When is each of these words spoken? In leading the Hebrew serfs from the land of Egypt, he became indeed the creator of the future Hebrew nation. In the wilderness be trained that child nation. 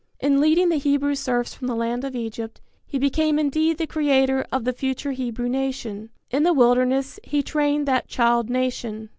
In 0.19 0.41
leading 0.41 0.69
the 0.69 0.77
Hebrew 0.77 1.13
serfs 1.13 1.53
from 1.53 1.67
the 1.67 1.75
land 1.75 2.03
of 2.03 2.15
Egypt, 2.15 2.59
he 2.87 2.97
became 2.97 3.37
indeed 3.37 3.77
the 3.77 3.85
creator 3.85 4.47
of 4.51 4.63
the 4.63 4.73
future 4.73 5.11
Hebrew 5.11 5.47
nation. 5.47 6.09
In 6.31 6.41
the 6.41 6.53
wilderness 6.53 7.19
be 7.29 7.43
trained 7.43 7.87
that 7.87 8.07
child 8.07 8.49
nation. 8.49 9.09